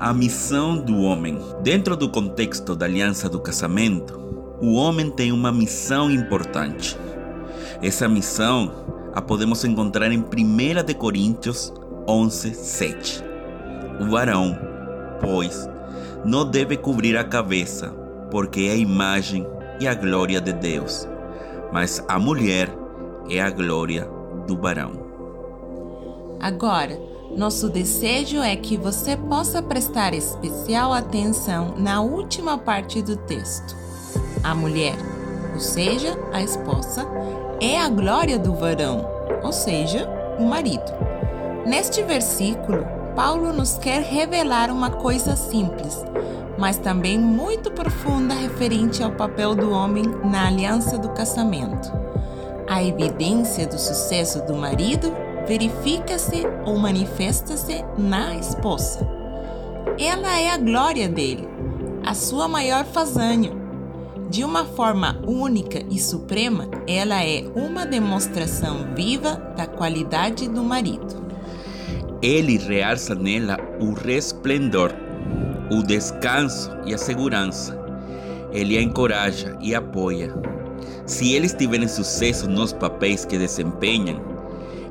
A 0.00 0.14
missão 0.14 0.78
do 0.78 1.02
homem. 1.02 1.38
Dentro 1.62 1.94
do 1.94 2.08
contexto 2.08 2.74
da 2.74 2.86
aliança 2.86 3.28
do 3.28 3.38
casamento, 3.38 4.18
o 4.60 4.74
homem 4.74 5.10
tem 5.10 5.30
uma 5.30 5.52
missão 5.52 6.10
importante. 6.10 6.96
Essa 7.82 8.08
missão 8.08 8.72
a 9.14 9.20
podemos 9.20 9.62
encontrar 9.62 10.10
em 10.10 10.18
1 10.18 10.94
Coríntios 10.94 11.72
11, 12.08 12.54
7. 12.54 13.24
O 14.00 14.10
varão, 14.10 14.58
pois, 15.20 15.68
não 16.24 16.50
deve 16.50 16.78
cobrir 16.78 17.16
a 17.18 17.22
cabeça, 17.22 17.90
porque 18.30 18.62
é 18.62 18.72
a 18.72 18.76
imagem 18.76 19.46
e 19.78 19.86
a 19.86 19.94
glória 19.94 20.40
de 20.40 20.54
Deus, 20.54 21.06
mas 21.72 22.02
a 22.08 22.18
mulher 22.18 22.70
é 23.28 23.40
a 23.40 23.50
glória 23.50 24.08
do 24.46 24.56
varão. 24.56 24.92
Agora, 26.40 26.98
nosso 27.36 27.68
desejo 27.68 28.40
é 28.40 28.54
que 28.54 28.76
você 28.76 29.16
possa 29.16 29.60
prestar 29.60 30.14
especial 30.14 30.92
atenção 30.92 31.74
na 31.76 32.00
última 32.00 32.56
parte 32.56 33.02
do 33.02 33.16
texto. 33.16 33.76
A 34.42 34.54
mulher, 34.54 34.94
ou 35.52 35.60
seja, 35.60 36.16
a 36.32 36.42
esposa, 36.42 37.06
é 37.60 37.80
a 37.80 37.88
glória 37.88 38.38
do 38.38 38.54
varão, 38.54 39.04
ou 39.42 39.52
seja, 39.52 40.08
o 40.38 40.44
marido. 40.44 40.92
Neste 41.66 42.02
versículo, 42.02 42.86
Paulo 43.16 43.52
nos 43.52 43.78
quer 43.78 44.02
revelar 44.02 44.70
uma 44.70 44.90
coisa 44.90 45.34
simples, 45.34 46.04
mas 46.56 46.78
também 46.78 47.18
muito 47.18 47.70
profunda 47.70 48.34
referente 48.34 49.02
ao 49.02 49.10
papel 49.12 49.54
do 49.54 49.70
homem 49.72 50.04
na 50.24 50.46
aliança 50.46 50.96
do 50.98 51.08
casamento. 51.10 51.92
A 52.68 52.82
evidência 52.82 53.66
do 53.66 53.78
sucesso 53.78 54.40
do 54.46 54.54
marido 54.54 55.12
verifica-se 55.46 56.42
ou 56.64 56.78
manifesta-se 56.78 57.84
na 57.98 58.34
esposa. 58.36 59.06
Ela 59.98 60.40
é 60.40 60.50
a 60.50 60.56
glória 60.56 61.08
dele, 61.08 61.48
a 62.04 62.14
sua 62.14 62.48
maior 62.48 62.84
fazanha. 62.84 63.52
De 64.30 64.42
uma 64.42 64.64
forma 64.64 65.20
única 65.26 65.84
e 65.90 65.98
suprema, 65.98 66.68
ela 66.88 67.22
é 67.22 67.44
uma 67.54 67.86
demonstração 67.86 68.94
viva 68.94 69.36
da 69.56 69.66
qualidade 69.66 70.48
do 70.48 70.64
marido. 70.64 71.22
Ele 72.20 72.56
realça 72.56 73.14
nela 73.14 73.58
o 73.80 73.92
resplendor, 73.92 74.92
o 75.70 75.82
descanso 75.82 76.70
e 76.86 76.94
a 76.94 76.98
segurança. 76.98 77.78
Ele 78.50 78.78
a 78.78 78.82
encoraja 78.82 79.56
e 79.60 79.74
apoia. 79.74 80.34
Se 81.06 81.34
eles 81.34 81.52
tiverem 81.52 81.86
sucesso 81.86 82.48
nos 82.48 82.72
papéis 82.72 83.24
que 83.24 83.36
desempenham, 83.36 84.33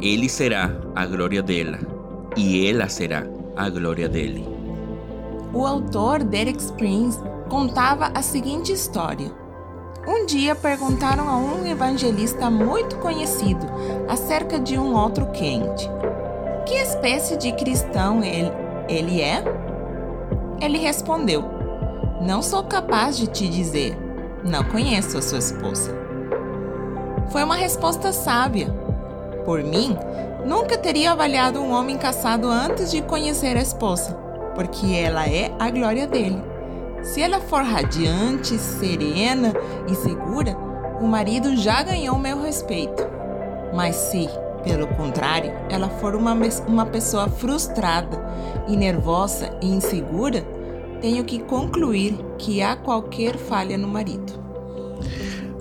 ele 0.00 0.28
será 0.28 0.70
a 0.94 1.06
glória 1.06 1.42
dela 1.42 1.78
e 2.36 2.68
ela 2.68 2.88
será 2.88 3.26
a 3.56 3.70
glória 3.70 4.08
dele. 4.08 4.46
O 5.54 5.66
autor 5.66 6.22
Derek 6.22 6.60
Springs 6.60 7.18
contava 7.48 8.10
a 8.14 8.20
seguinte 8.20 8.72
história. 8.72 9.30
Um 10.06 10.26
dia 10.26 10.54
perguntaram 10.54 11.28
a 11.28 11.36
um 11.38 11.66
evangelista 11.66 12.50
muito 12.50 12.96
conhecido 12.98 13.66
acerca 14.08 14.58
de 14.58 14.78
um 14.78 14.94
outro 14.94 15.26
quente. 15.32 15.88
Que 16.66 16.74
espécie 16.74 17.36
de 17.36 17.52
cristão 17.52 18.22
ele, 18.22 18.52
ele 18.88 19.20
é? 19.22 19.42
Ele 20.60 20.78
respondeu: 20.78 21.42
Não 22.20 22.42
sou 22.42 22.64
capaz 22.64 23.16
de 23.16 23.26
te 23.26 23.48
dizer. 23.48 23.96
Não 24.44 24.62
conheço 24.62 25.18
a 25.18 25.22
sua 25.22 25.38
esposa. 25.38 25.92
Foi 27.30 27.42
uma 27.42 27.56
resposta 27.56 28.12
sábia 28.12 28.85
por 29.46 29.62
mim, 29.62 29.96
nunca 30.44 30.76
teria 30.76 31.12
avaliado 31.12 31.60
um 31.60 31.72
homem 31.72 31.96
casado 31.96 32.48
antes 32.48 32.90
de 32.90 33.00
conhecer 33.00 33.56
a 33.56 33.62
esposa, 33.62 34.12
porque 34.56 34.94
ela 34.94 35.26
é 35.26 35.54
a 35.58 35.70
glória 35.70 36.06
dele. 36.06 36.42
Se 37.02 37.22
ela 37.22 37.40
for 37.40 37.62
radiante, 37.62 38.58
serena 38.58 39.54
e 39.88 39.94
segura, 39.94 40.56
o 41.00 41.06
marido 41.06 41.56
já 41.56 41.82
ganhou 41.84 42.18
meu 42.18 42.42
respeito. 42.42 43.06
Mas 43.72 43.94
se, 43.94 44.28
pelo 44.64 44.88
contrário, 44.88 45.52
ela 45.70 45.88
for 45.88 46.16
uma, 46.16 46.36
uma 46.66 46.86
pessoa 46.86 47.28
frustrada 47.28 48.18
e 48.66 48.76
nervosa 48.76 49.50
e 49.62 49.68
insegura, 49.68 50.42
tenho 51.00 51.24
que 51.24 51.38
concluir 51.38 52.18
que 52.36 52.60
há 52.60 52.74
qualquer 52.74 53.36
falha 53.36 53.78
no 53.78 53.86
marido. 53.86 54.32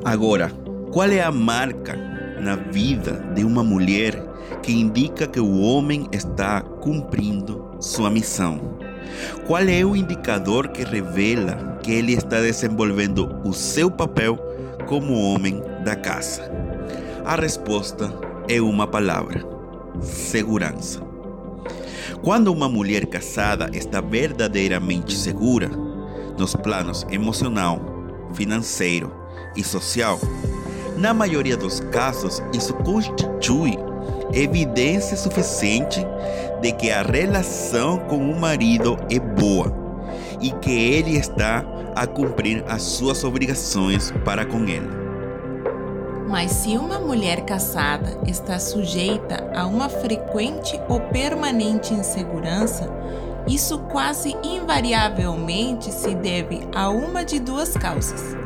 Agora, 0.03 0.51
qual 0.91 1.09
é 1.09 1.21
a 1.21 1.31
marca 1.31 2.14
na 2.39 2.55
vida 2.55 3.13
de 3.33 3.43
uma 3.43 3.63
mulher 3.63 4.15
que 4.61 4.71
indica 4.71 5.27
que 5.27 5.39
o 5.39 5.59
homem 5.59 6.07
está 6.11 6.61
cumprindo 6.61 7.75
sua 7.79 8.09
missão? 8.09 8.77
Qual 9.45 9.61
é 9.61 9.85
o 9.85 9.95
indicador 9.95 10.69
que 10.69 10.83
revela 10.83 11.79
que 11.81 11.91
ele 11.91 12.13
está 12.13 12.41
desenvolvendo 12.41 13.41
o 13.43 13.53
seu 13.53 13.89
papel 13.89 14.37
como 14.87 15.13
homem 15.13 15.61
da 15.83 15.95
casa? 15.95 16.51
A 17.23 17.35
resposta 17.35 18.11
é 18.47 18.61
uma 18.61 18.87
palavra: 18.87 19.43
segurança. 20.01 21.01
Quando 22.21 22.51
uma 22.51 22.67
mulher 22.67 23.05
casada 23.05 23.69
está 23.73 24.01
verdadeiramente 24.01 25.15
segura 25.15 25.69
nos 26.37 26.55
planos 26.55 27.05
emocional, 27.09 27.79
financeiro 28.33 29.13
e 29.55 29.63
social, 29.63 30.19
na 30.97 31.13
maioria 31.13 31.57
dos 31.57 31.79
casos, 31.91 32.41
isso 32.53 32.73
constitui 32.73 33.77
evidência 34.33 35.17
suficiente 35.17 36.05
de 36.61 36.71
que 36.71 36.91
a 36.91 37.01
relação 37.01 37.99
com 37.99 38.17
o 38.17 38.39
marido 38.39 38.97
é 39.09 39.19
boa 39.19 39.73
e 40.41 40.51
que 40.51 40.71
ele 40.71 41.17
está 41.17 41.65
a 41.95 42.07
cumprir 42.07 42.63
as 42.67 42.81
suas 42.81 43.23
obrigações 43.23 44.11
para 44.23 44.45
com 44.45 44.65
ela. 44.65 45.05
Mas 46.27 46.51
se 46.51 46.77
uma 46.77 46.99
mulher 46.99 47.45
casada 47.45 48.17
está 48.25 48.57
sujeita 48.59 49.51
a 49.55 49.65
uma 49.65 49.87
frequente 49.87 50.79
ou 50.89 50.99
permanente 50.99 51.93
insegurança, 51.93 52.89
isso 53.47 53.77
quase 53.79 54.35
invariavelmente 54.43 55.91
se 55.91 56.15
deve 56.15 56.67
a 56.73 56.89
uma 56.89 57.23
de 57.23 57.39
duas 57.39 57.73
causas 57.73 58.44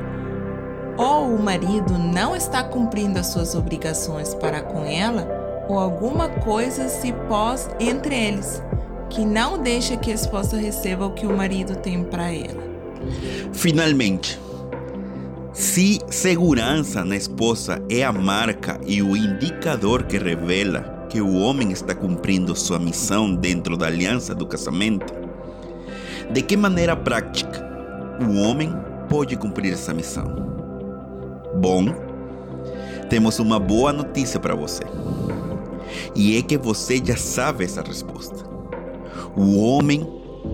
ou 0.99 1.33
o 1.33 1.41
marido 1.41 1.97
não 1.97 2.35
está 2.35 2.61
cumprindo 2.61 3.17
as 3.17 3.27
suas 3.27 3.55
obrigações 3.55 4.35
para 4.35 4.61
com 4.61 4.83
ela, 4.83 5.65
ou 5.69 5.79
alguma 5.79 6.27
coisa 6.27 6.89
se 6.89 7.13
pós 7.29 7.69
entre 7.79 8.13
eles, 8.13 8.61
que 9.09 9.23
não 9.23 9.57
deixa 9.57 9.95
que 9.95 10.11
a 10.11 10.13
esposa 10.15 10.57
receba 10.57 11.05
o 11.05 11.13
que 11.13 11.25
o 11.25 11.35
marido 11.35 11.77
tem 11.77 12.03
para 12.03 12.29
ela. 12.33 12.67
Finalmente, 13.53 14.37
se 15.53 16.01
segurança 16.09 17.05
na 17.05 17.15
esposa 17.15 17.81
é 17.89 18.03
a 18.03 18.11
marca 18.11 18.77
e 18.85 19.01
o 19.01 19.15
indicador 19.15 20.03
que 20.03 20.17
revela 20.17 21.07
que 21.09 21.21
o 21.21 21.33
homem 21.37 21.71
está 21.71 21.95
cumprindo 21.95 22.53
sua 22.57 22.77
missão 22.77 23.33
dentro 23.33 23.77
da 23.77 23.87
aliança 23.87 24.35
do 24.35 24.45
casamento, 24.45 25.13
de 26.29 26.41
que 26.41 26.57
maneira 26.57 26.93
prática 26.93 27.65
o 28.21 28.37
homem 28.41 28.75
pode 29.07 29.37
cumprir 29.37 29.71
essa 29.71 29.93
missão? 29.93 30.58
Bom, 31.59 31.93
temos 33.09 33.37
uma 33.37 33.59
boa 33.59 33.91
notícia 33.91 34.39
para 34.39 34.55
você. 34.55 34.81
E 36.15 36.37
é 36.37 36.41
que 36.41 36.57
você 36.57 37.03
já 37.03 37.17
sabe 37.17 37.65
essa 37.65 37.81
resposta. 37.81 38.45
O 39.35 39.59
homem 39.59 40.07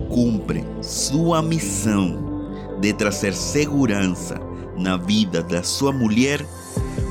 cumpre 0.08 0.64
sua 0.82 1.40
missão 1.40 2.50
de 2.80 2.92
trazer 2.92 3.34
segurança 3.34 4.40
na 4.76 4.96
vida 4.96 5.44
da 5.44 5.62
sua 5.62 5.92
mulher 5.92 6.44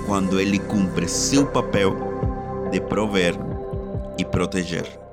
quando 0.05 0.41
ele 0.41 0.59
cumpre 0.59 1.07
seu 1.07 1.47
papel 1.47 1.95
de 2.71 2.81
prover 2.81 3.33
e 4.17 4.25
proteger. 4.25 5.04